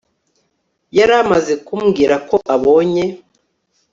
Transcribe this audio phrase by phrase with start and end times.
[0.97, 3.05] yaramaze kumbwira ko abonye